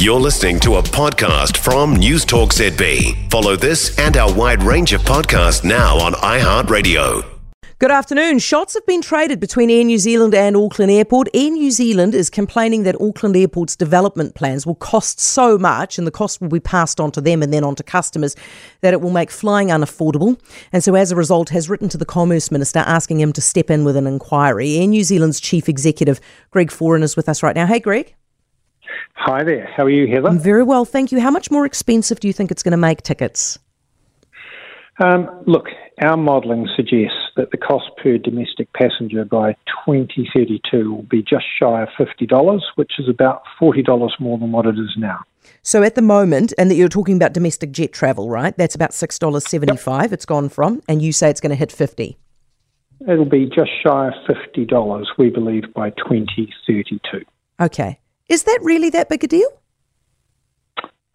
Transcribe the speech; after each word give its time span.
You're 0.00 0.18
listening 0.18 0.58
to 0.60 0.76
a 0.76 0.82
podcast 0.82 1.58
from 1.58 1.94
News 1.94 2.24
Talk 2.24 2.54
ZB. 2.54 3.30
Follow 3.30 3.54
this 3.54 3.98
and 3.98 4.16
our 4.16 4.32
wide 4.32 4.62
range 4.62 4.94
of 4.94 5.02
podcasts 5.02 5.62
now 5.62 5.98
on 5.98 6.14
iHeartRadio. 6.14 7.22
Good 7.78 7.90
afternoon. 7.90 8.38
Shots 8.38 8.72
have 8.72 8.86
been 8.86 9.02
traded 9.02 9.40
between 9.40 9.68
Air 9.68 9.84
New 9.84 9.98
Zealand 9.98 10.34
and 10.34 10.56
Auckland 10.56 10.90
Airport. 10.90 11.28
Air 11.34 11.50
New 11.50 11.70
Zealand 11.70 12.14
is 12.14 12.30
complaining 12.30 12.84
that 12.84 12.98
Auckland 12.98 13.36
Airport's 13.36 13.76
development 13.76 14.34
plans 14.34 14.64
will 14.64 14.74
cost 14.74 15.20
so 15.20 15.58
much 15.58 15.98
and 15.98 16.06
the 16.06 16.10
cost 16.10 16.40
will 16.40 16.48
be 16.48 16.60
passed 16.60 16.98
on 16.98 17.10
to 17.12 17.20
them 17.20 17.42
and 17.42 17.52
then 17.52 17.62
on 17.62 17.74
to 17.74 17.82
customers 17.82 18.34
that 18.80 18.94
it 18.94 19.02
will 19.02 19.10
make 19.10 19.30
flying 19.30 19.68
unaffordable. 19.68 20.40
And 20.72 20.82
so, 20.82 20.94
as 20.94 21.12
a 21.12 21.16
result, 21.16 21.50
has 21.50 21.68
written 21.68 21.90
to 21.90 21.98
the 21.98 22.06
Commerce 22.06 22.50
Minister 22.50 22.78
asking 22.78 23.20
him 23.20 23.34
to 23.34 23.42
step 23.42 23.68
in 23.68 23.84
with 23.84 23.96
an 23.96 24.06
inquiry. 24.06 24.78
Air 24.78 24.86
New 24.86 25.04
Zealand's 25.04 25.40
Chief 25.40 25.68
Executive, 25.68 26.22
Greg 26.50 26.70
Foran, 26.70 27.02
is 27.02 27.16
with 27.16 27.28
us 27.28 27.42
right 27.42 27.54
now. 27.54 27.66
Hey, 27.66 27.80
Greg. 27.80 28.14
Hi 29.22 29.44
there. 29.44 29.70
How 29.76 29.84
are 29.84 29.90
you, 29.90 30.06
Heather? 30.06 30.28
I'm 30.28 30.38
very 30.38 30.62
well, 30.62 30.86
thank 30.86 31.12
you. 31.12 31.20
How 31.20 31.30
much 31.30 31.50
more 31.50 31.66
expensive 31.66 32.20
do 32.20 32.26
you 32.26 32.32
think 32.32 32.50
it's 32.50 32.62
going 32.62 32.72
to 32.72 32.78
make 32.78 33.02
tickets? 33.02 33.58
Um, 34.98 35.28
look, 35.46 35.66
our 36.02 36.16
modelling 36.16 36.66
suggests 36.74 37.18
that 37.36 37.50
the 37.50 37.58
cost 37.58 37.84
per 38.02 38.16
domestic 38.16 38.72
passenger 38.72 39.26
by 39.26 39.52
2032 39.86 40.90
will 40.90 41.02
be 41.02 41.22
just 41.22 41.44
shy 41.58 41.82
of 41.82 41.90
$50, 41.98 42.60
which 42.76 42.92
is 42.98 43.10
about 43.10 43.42
$40 43.60 44.08
more 44.20 44.38
than 44.38 44.52
what 44.52 44.64
it 44.64 44.78
is 44.78 44.94
now. 44.96 45.20
So 45.60 45.82
at 45.82 45.96
the 45.96 46.02
moment, 46.02 46.54
and 46.56 46.70
that 46.70 46.76
you're 46.76 46.88
talking 46.88 47.16
about 47.16 47.34
domestic 47.34 47.72
jet 47.72 47.92
travel, 47.92 48.30
right? 48.30 48.56
That's 48.56 48.74
about 48.74 48.92
$6.75 48.92 50.02
yep. 50.02 50.12
it's 50.12 50.24
gone 50.24 50.48
from, 50.48 50.80
and 50.88 51.02
you 51.02 51.12
say 51.12 51.28
it's 51.28 51.42
going 51.42 51.50
to 51.50 51.56
hit 51.56 51.70
50 51.70 52.16
It'll 53.06 53.26
be 53.26 53.44
just 53.44 53.70
shy 53.84 54.08
of 54.08 54.14
$50, 54.26 55.04
we 55.18 55.28
believe, 55.28 55.64
by 55.74 55.90
2032. 55.90 57.24
Okay. 57.60 57.99
Is 58.30 58.44
that 58.44 58.60
really 58.62 58.90
that 58.90 59.08
big 59.08 59.24
a 59.24 59.26
deal? 59.26 59.50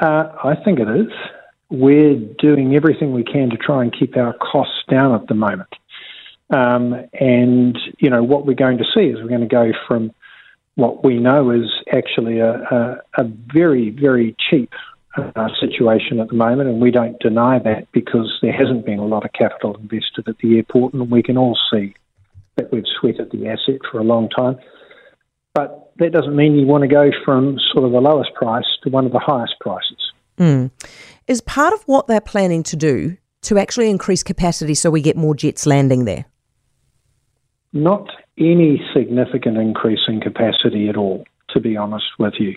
Uh, 0.00 0.32
I 0.42 0.56
think 0.64 0.80
it 0.80 0.88
is. 0.88 1.12
We're 1.70 2.16
doing 2.38 2.74
everything 2.74 3.12
we 3.12 3.22
can 3.22 3.50
to 3.50 3.56
try 3.56 3.82
and 3.82 3.94
keep 3.96 4.16
our 4.16 4.32
costs 4.32 4.82
down 4.90 5.14
at 5.14 5.28
the 5.28 5.34
moment. 5.34 5.68
Um, 6.50 7.06
and, 7.12 7.78
you 7.98 8.10
know, 8.10 8.22
what 8.22 8.46
we're 8.46 8.54
going 8.54 8.78
to 8.78 8.84
see 8.94 9.02
is 9.02 9.16
we're 9.22 9.28
going 9.28 9.40
to 9.40 9.46
go 9.46 9.72
from 9.86 10.12
what 10.74 11.04
we 11.04 11.18
know 11.18 11.50
is 11.50 11.70
actually 11.92 12.38
a, 12.38 12.54
a, 12.54 13.00
a 13.18 13.24
very, 13.24 13.90
very 13.90 14.34
cheap 14.50 14.72
uh, 15.16 15.48
situation 15.60 16.18
at 16.18 16.28
the 16.28 16.34
moment, 16.34 16.70
and 16.70 16.80
we 16.80 16.90
don't 16.90 17.18
deny 17.20 17.58
that 17.58 17.90
because 17.92 18.38
there 18.40 18.52
hasn't 18.52 18.86
been 18.86 18.98
a 18.98 19.04
lot 19.04 19.24
of 19.24 19.32
capital 19.34 19.76
invested 19.76 20.26
at 20.28 20.38
the 20.38 20.56
airport, 20.56 20.94
and 20.94 21.10
we 21.10 21.22
can 21.22 21.36
all 21.36 21.58
see 21.70 21.94
that 22.56 22.72
we've 22.72 22.84
sweated 22.98 23.30
the 23.30 23.48
asset 23.48 23.80
for 23.90 23.98
a 23.98 24.04
long 24.04 24.30
time. 24.30 24.58
But 25.54 25.81
that 25.98 26.12
doesn't 26.12 26.34
mean 26.34 26.54
you 26.54 26.66
want 26.66 26.82
to 26.82 26.88
go 26.88 27.10
from 27.24 27.58
sort 27.72 27.84
of 27.84 27.92
the 27.92 28.00
lowest 28.00 28.32
price 28.34 28.64
to 28.82 28.90
one 28.90 29.06
of 29.06 29.12
the 29.12 29.18
highest 29.18 29.54
prices. 29.60 30.12
Mm. 30.38 30.70
Is 31.26 31.40
part 31.40 31.72
of 31.72 31.82
what 31.84 32.06
they're 32.06 32.20
planning 32.20 32.62
to 32.64 32.76
do 32.76 33.16
to 33.42 33.58
actually 33.58 33.90
increase 33.90 34.22
capacity 34.22 34.74
so 34.74 34.90
we 34.90 35.02
get 35.02 35.16
more 35.16 35.34
jets 35.34 35.66
landing 35.66 36.04
there? 36.04 36.24
Not 37.72 38.08
any 38.38 38.82
significant 38.94 39.58
increase 39.58 40.00
in 40.08 40.20
capacity 40.20 40.88
at 40.88 40.96
all, 40.96 41.24
to 41.50 41.60
be 41.60 41.76
honest 41.76 42.06
with 42.18 42.34
you. 42.38 42.56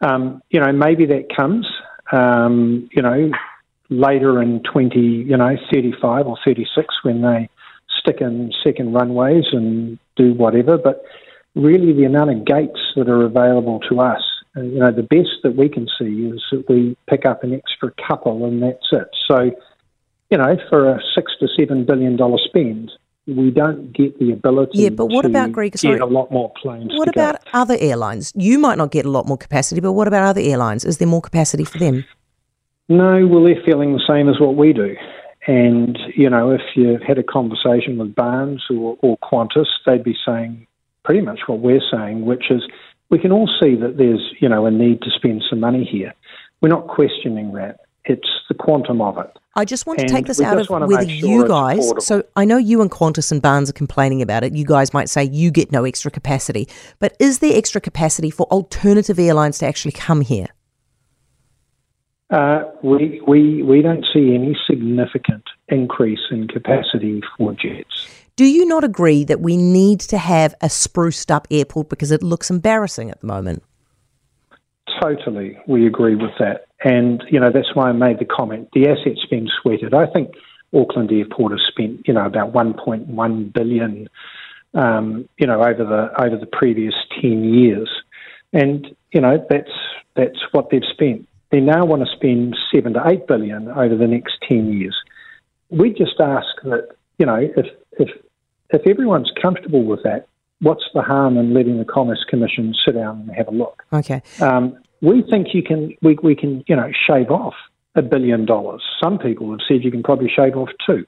Um, 0.00 0.42
you 0.50 0.60
know, 0.60 0.72
maybe 0.72 1.06
that 1.06 1.34
comes, 1.34 1.66
um, 2.10 2.88
you 2.92 3.02
know, 3.02 3.30
later 3.88 4.42
in 4.42 4.62
20, 4.62 4.98
you 4.98 5.36
know, 5.36 5.56
35 5.72 6.26
or 6.26 6.36
36 6.44 6.94
when 7.02 7.22
they 7.22 7.48
stick 8.00 8.20
in 8.20 8.52
second 8.64 8.92
runways 8.92 9.44
and 9.52 9.98
do 10.16 10.34
whatever. 10.34 10.76
But 10.76 11.04
really 11.54 11.92
the 11.92 12.04
amount 12.04 12.30
of 12.30 12.44
gates 12.44 12.80
that 12.96 13.08
are 13.08 13.24
available 13.24 13.80
to 13.90 14.00
us. 14.00 14.22
Uh, 14.56 14.62
you 14.62 14.78
know, 14.78 14.90
the 14.90 15.02
best 15.02 15.42
that 15.42 15.56
we 15.56 15.68
can 15.68 15.86
see 15.98 16.26
is 16.26 16.42
that 16.50 16.64
we 16.68 16.96
pick 17.08 17.24
up 17.24 17.42
an 17.42 17.54
extra 17.54 17.92
couple 18.06 18.44
and 18.44 18.62
that's 18.62 18.88
it. 18.92 19.08
So, 19.30 19.50
you 20.30 20.38
know, 20.38 20.56
for 20.68 20.90
a 20.90 21.00
six 21.14 21.32
to 21.40 21.48
seven 21.58 21.84
billion 21.84 22.16
dollar 22.16 22.38
spend, 22.44 22.90
we 23.26 23.50
don't 23.50 23.92
get 23.92 24.18
the 24.18 24.32
ability. 24.32 24.78
Yeah, 24.78 24.88
but 24.90 25.06
what 25.06 25.24
about 25.24 25.52
Greek? 25.52 25.78
Sorry, 25.78 25.94
get 25.94 26.02
a 26.02 26.06
lot 26.06 26.30
more 26.30 26.52
planes. 26.60 26.90
What 26.92 27.08
about 27.08 27.44
go. 27.44 27.50
other 27.52 27.76
airlines? 27.78 28.32
You 28.34 28.58
might 28.58 28.78
not 28.78 28.90
get 28.90 29.06
a 29.06 29.10
lot 29.10 29.26
more 29.26 29.38
capacity, 29.38 29.80
but 29.80 29.92
what 29.92 30.08
about 30.08 30.24
other 30.24 30.40
airlines? 30.40 30.84
Is 30.84 30.98
there 30.98 31.08
more 31.08 31.22
capacity 31.22 31.64
for 31.64 31.78
them? 31.78 32.04
No, 32.88 33.26
well, 33.26 33.44
they're 33.44 33.62
feeling 33.64 33.92
the 33.92 34.04
same 34.08 34.28
as 34.28 34.40
what 34.40 34.56
we 34.56 34.72
do. 34.72 34.96
And, 35.46 35.98
you 36.14 36.28
know, 36.28 36.50
if 36.50 36.60
you've 36.74 37.02
had 37.02 37.18
a 37.18 37.22
conversation 37.22 37.96
with 37.96 38.14
BARNZ 38.14 38.58
or, 38.70 38.96
or 39.00 39.18
Qantas, 39.18 39.66
they'd 39.86 40.04
be 40.04 40.16
saying, 40.26 40.66
pretty 41.04 41.20
much 41.20 41.40
what 41.46 41.60
we're 41.60 41.82
saying, 41.92 42.24
which 42.24 42.50
is 42.50 42.62
we 43.10 43.18
can 43.18 43.32
all 43.32 43.48
see 43.62 43.74
that 43.76 43.96
there's 43.96 44.34
you 44.40 44.48
know 44.48 44.66
a 44.66 44.70
need 44.70 45.02
to 45.02 45.10
spend 45.10 45.42
some 45.48 45.60
money 45.60 45.84
here. 45.84 46.14
We're 46.60 46.68
not 46.68 46.88
questioning 46.88 47.52
that. 47.52 47.80
It's 48.04 48.28
the 48.48 48.54
quantum 48.54 49.00
of 49.00 49.16
it. 49.18 49.30
I 49.54 49.64
just 49.64 49.86
want 49.86 50.00
to 50.00 50.08
take 50.08 50.26
this 50.26 50.40
out 50.40 50.58
of 50.58 50.68
whether 50.68 51.08
sure 51.08 51.42
you 51.42 51.46
guys. 51.46 52.04
So 52.04 52.24
I 52.34 52.44
know 52.44 52.56
you 52.56 52.80
and 52.80 52.90
Qantas 52.90 53.30
and 53.30 53.40
BARNZ 53.40 53.68
are 53.68 53.74
complaining 53.74 54.22
about 54.22 54.42
it. 54.42 54.54
You 54.54 54.64
guys 54.64 54.92
might 54.92 55.08
say 55.08 55.24
you 55.24 55.52
get 55.52 55.70
no 55.70 55.84
extra 55.84 56.10
capacity, 56.10 56.68
but 56.98 57.14
is 57.20 57.38
there 57.38 57.56
extra 57.56 57.80
capacity 57.80 58.30
for 58.30 58.46
alternative 58.46 59.20
airlines 59.20 59.58
to 59.58 59.66
actually 59.66 59.92
come 59.92 60.22
here? 60.22 60.48
Uh, 62.32 62.64
we, 62.82 63.20
we, 63.28 63.62
we 63.62 63.82
don't 63.82 64.06
see 64.12 64.34
any 64.34 64.56
significant 64.66 65.44
increase 65.68 66.18
in 66.30 66.48
capacity 66.48 67.20
for 67.36 67.52
jets. 67.52 68.08
Do 68.36 68.46
you 68.46 68.64
not 68.64 68.84
agree 68.84 69.24
that 69.24 69.40
we 69.40 69.58
need 69.58 70.00
to 70.00 70.16
have 70.16 70.54
a 70.62 70.70
spruced 70.70 71.30
up 71.30 71.46
airport 71.50 71.90
because 71.90 72.10
it 72.10 72.22
looks 72.22 72.48
embarrassing 72.48 73.10
at 73.10 73.20
the 73.20 73.26
moment? 73.26 73.62
Totally, 75.02 75.58
we 75.66 75.86
agree 75.86 76.14
with 76.14 76.30
that. 76.38 76.66
And, 76.82 77.22
you 77.30 77.38
know, 77.38 77.50
that's 77.52 77.74
why 77.74 77.90
I 77.90 77.92
made 77.92 78.18
the 78.18 78.24
comment. 78.24 78.70
The 78.72 78.88
asset's 78.88 79.26
been 79.26 79.48
sweated. 79.60 79.92
I 79.92 80.06
think 80.06 80.30
Auckland 80.74 81.12
Airport 81.12 81.52
has 81.52 81.60
spent, 81.68 82.08
you 82.08 82.14
know, 82.14 82.24
about 82.24 82.52
1.1 82.54 83.52
billion, 83.52 84.08
um, 84.72 85.28
you 85.36 85.46
know, 85.46 85.60
over 85.60 85.84
the 85.84 86.22
over 86.22 86.38
the 86.38 86.46
previous 86.46 86.94
10 87.20 87.44
years. 87.44 87.90
And, 88.54 88.86
you 89.12 89.20
know, 89.20 89.44
that's 89.50 89.70
that's 90.14 90.38
what 90.52 90.70
they've 90.70 90.82
spent. 90.92 91.28
They 91.52 91.60
now 91.60 91.84
want 91.84 92.02
to 92.02 92.10
spend 92.16 92.56
seven 92.74 92.94
to 92.94 93.02
eight 93.06 93.26
billion 93.26 93.68
over 93.68 93.94
the 93.94 94.06
next 94.06 94.38
10 94.48 94.72
years. 94.72 94.96
We 95.68 95.90
just 95.90 96.18
ask 96.18 96.46
that, 96.64 96.88
you 97.18 97.26
know, 97.26 97.36
if 97.36 97.66
if 97.98 98.08
if 98.70 98.86
everyone's 98.86 99.30
comfortable 99.40 99.84
with 99.84 100.02
that, 100.02 100.26
what's 100.60 100.84
the 100.94 101.02
harm 101.02 101.36
in 101.36 101.52
letting 101.52 101.78
the 101.78 101.84
Commerce 101.84 102.24
Commission 102.28 102.74
sit 102.84 102.94
down 102.94 103.20
and 103.20 103.30
have 103.36 103.48
a 103.48 103.50
look? 103.50 103.82
Okay. 103.92 104.22
Um, 104.40 104.78
we 105.02 105.22
think 105.30 105.48
you 105.52 105.62
can 105.62 105.94
we, 106.00 106.18
we 106.22 106.34
can 106.34 106.64
you 106.66 106.74
know 106.74 106.90
shave 107.06 107.30
off 107.30 107.54
a 107.94 108.02
billion 108.02 108.46
dollars. 108.46 108.82
Some 109.02 109.18
people 109.18 109.50
have 109.50 109.60
said 109.68 109.84
you 109.84 109.90
can 109.90 110.02
probably 110.02 110.30
shave 110.34 110.56
off 110.56 110.70
two. 110.86 111.04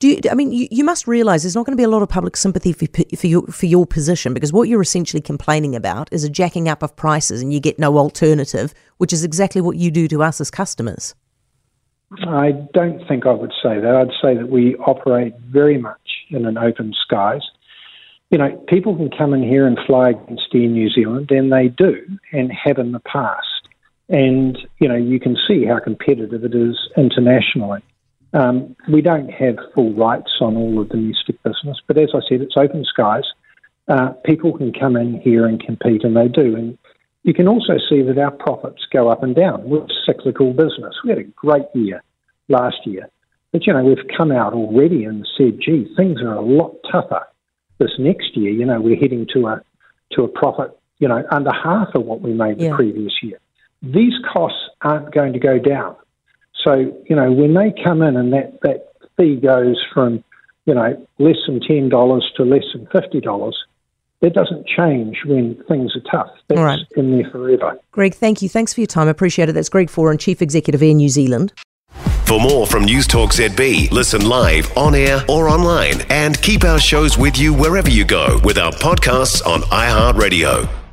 Do 0.00 0.08
you, 0.08 0.20
I 0.30 0.34
mean 0.34 0.52
you, 0.52 0.68
you 0.70 0.84
must 0.84 1.08
realise 1.08 1.42
there's 1.42 1.56
not 1.56 1.66
going 1.66 1.76
to 1.76 1.80
be 1.80 1.84
a 1.84 1.88
lot 1.88 2.02
of 2.02 2.08
public 2.08 2.36
sympathy 2.36 2.72
for, 2.72 2.86
for 3.16 3.26
your 3.26 3.46
for 3.48 3.66
your 3.66 3.84
position 3.84 4.32
because 4.32 4.52
what 4.52 4.68
you're 4.68 4.82
essentially 4.82 5.20
complaining 5.20 5.74
about 5.74 6.08
is 6.12 6.22
a 6.22 6.28
jacking 6.28 6.68
up 6.68 6.82
of 6.82 6.94
prices 6.94 7.42
and 7.42 7.52
you 7.52 7.58
get 7.58 7.78
no 7.78 7.98
alternative, 7.98 8.72
which 8.98 9.12
is 9.12 9.24
exactly 9.24 9.60
what 9.60 9.76
you 9.76 9.90
do 9.90 10.06
to 10.08 10.22
us 10.22 10.40
as 10.40 10.50
customers. 10.50 11.14
I 12.26 12.52
don't 12.72 13.06
think 13.06 13.26
I 13.26 13.32
would 13.32 13.52
say 13.62 13.80
that. 13.80 13.94
I'd 13.94 14.22
say 14.22 14.34
that 14.36 14.48
we 14.48 14.76
operate 14.76 15.34
very 15.40 15.78
much 15.78 16.00
in 16.30 16.46
an 16.46 16.56
open 16.56 16.94
skies. 17.04 17.42
You 18.30 18.38
know, 18.38 18.64
people 18.68 18.96
can 18.96 19.10
come 19.10 19.34
in 19.34 19.42
here 19.42 19.66
and 19.66 19.78
fly 19.86 20.10
against 20.10 20.54
Air 20.54 20.68
New 20.68 20.90
Zealand, 20.90 21.30
and 21.30 21.52
they 21.52 21.68
do, 21.68 22.06
and 22.32 22.50
have 22.52 22.78
in 22.78 22.92
the 22.92 23.00
past. 23.00 23.68
And, 24.08 24.58
you 24.78 24.88
know, 24.88 24.96
you 24.96 25.20
can 25.20 25.36
see 25.46 25.64
how 25.64 25.80
competitive 25.80 26.44
it 26.44 26.54
is 26.54 26.76
internationally. 26.96 27.82
Um, 28.34 28.76
we 28.90 29.00
don't 29.00 29.30
have 29.30 29.56
full 29.74 29.94
rights 29.94 30.30
on 30.40 30.56
all 30.56 30.80
of 30.80 30.88
the 30.88 30.96
domestic 30.96 31.42
business, 31.42 31.78
but 31.86 31.98
as 31.98 32.10
I 32.14 32.20
said, 32.28 32.42
it's 32.42 32.56
open 32.56 32.84
skies. 32.84 33.24
Uh, 33.88 34.10
people 34.24 34.56
can 34.56 34.72
come 34.72 34.96
in 34.96 35.20
here 35.20 35.46
and 35.46 35.58
compete, 35.58 36.04
and 36.04 36.14
they 36.14 36.28
do. 36.28 36.54
And 36.54 36.78
you 37.22 37.32
can 37.32 37.48
also 37.48 37.74
see 37.88 38.02
that 38.02 38.18
our 38.18 38.30
profits 38.30 38.86
go 38.92 39.08
up 39.08 39.22
and 39.22 39.34
down. 39.34 39.64
We're 39.64 39.84
a 39.84 39.88
cyclical 40.04 40.52
business. 40.52 40.94
We 41.02 41.10
had 41.10 41.18
a 41.18 41.24
great 41.24 41.66
year 41.74 42.02
last 42.48 42.86
year. 42.86 43.08
But, 43.50 43.66
you 43.66 43.72
know, 43.72 43.82
we've 43.82 44.06
come 44.16 44.30
out 44.30 44.52
already 44.52 45.04
and 45.04 45.26
said, 45.38 45.58
gee, 45.64 45.86
things 45.96 46.20
are 46.20 46.34
a 46.34 46.42
lot 46.42 46.76
tougher 46.92 47.26
this 47.78 47.92
next 47.98 48.36
year. 48.36 48.50
You 48.50 48.66
know, 48.66 48.80
we're 48.80 48.96
heading 48.96 49.26
to 49.32 49.46
a, 49.46 49.62
to 50.12 50.24
a 50.24 50.28
profit, 50.28 50.78
you 50.98 51.08
know, 51.08 51.24
under 51.30 51.52
half 51.52 51.94
of 51.94 52.04
what 52.04 52.20
we 52.20 52.34
made 52.34 52.60
yeah. 52.60 52.70
the 52.70 52.76
previous 52.76 53.12
year. 53.22 53.38
These 53.82 54.12
costs 54.30 54.58
aren't 54.82 55.14
going 55.14 55.32
to 55.32 55.38
go 55.38 55.58
down. 55.58 55.96
So, 56.64 56.74
you 57.08 57.16
know, 57.16 57.30
when 57.30 57.54
they 57.54 57.72
come 57.84 58.02
in 58.02 58.16
and 58.16 58.32
that, 58.32 58.60
that 58.62 58.92
fee 59.16 59.36
goes 59.36 59.82
from, 59.92 60.24
you 60.66 60.74
know, 60.74 61.06
less 61.18 61.36
than 61.46 61.60
$10 61.60 62.20
to 62.36 62.42
less 62.44 62.64
than 62.72 62.86
$50, 62.86 63.52
that 64.20 64.32
doesn't 64.34 64.66
change 64.66 65.18
when 65.24 65.62
things 65.68 65.94
are 65.94 66.10
tough. 66.10 66.32
That's 66.48 66.58
All 66.58 66.64
right. 66.64 66.80
in 66.96 67.12
there 67.12 67.30
forever. 67.30 67.78
Greg, 67.92 68.14
thank 68.14 68.42
you. 68.42 68.48
Thanks 68.48 68.74
for 68.74 68.80
your 68.80 68.86
time. 68.88 69.06
I 69.06 69.10
appreciate 69.10 69.48
it. 69.48 69.52
That's 69.52 69.68
Greg 69.68 69.88
Foran, 69.88 70.18
Chief 70.18 70.42
Executive 70.42 70.82
Air 70.82 70.94
New 70.94 71.08
Zealand. 71.08 71.52
For 72.26 72.38
more 72.38 72.66
from 72.66 72.84
News 72.84 73.06
Talk 73.06 73.30
ZB, 73.30 73.90
listen 73.90 74.28
live, 74.28 74.76
on 74.76 74.94
air, 74.94 75.24
or 75.30 75.48
online, 75.48 76.02
and 76.10 76.40
keep 76.42 76.62
our 76.62 76.78
shows 76.78 77.16
with 77.16 77.38
you 77.38 77.54
wherever 77.54 77.88
you 77.88 78.04
go 78.04 78.38
with 78.44 78.58
our 78.58 78.72
podcasts 78.72 79.46
on 79.46 79.62
iHeartRadio. 79.62 80.87